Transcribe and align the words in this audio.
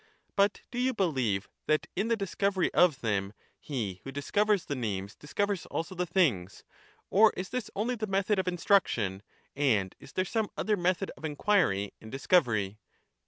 But 0.35 0.61
do 0.71 0.79
you 0.79 0.95
believe 0.95 1.47
that 1.67 1.85
in 1.95 2.07
the 2.07 2.17
discovery 2.17 2.73
of 2.73 3.01
them, 3.01 3.33
he 3.59 4.01
who 4.03 4.11
discovers 4.11 4.65
the 4.65 4.73
names 4.73 5.13
discovers 5.15 5.67
also 5.67 5.93
the 5.93 6.07
things; 6.07 6.63
or 7.11 7.31
is 7.37 7.49
this 7.49 7.69
only 7.75 7.93
the 7.93 8.07
method 8.07 8.39
of 8.39 8.47
instruction, 8.47 9.21
and 9.55 9.93
is 9.99 10.13
there 10.13 10.25
some 10.25 10.49
other 10.57 10.75
method 10.75 11.11
of 11.15 11.23
enquiry 11.23 11.93
and 12.01 12.11
discovery. 12.11 12.79